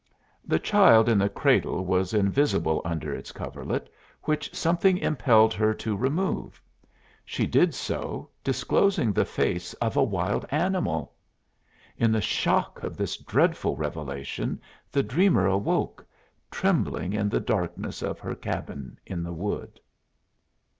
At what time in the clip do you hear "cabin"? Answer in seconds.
18.33-18.97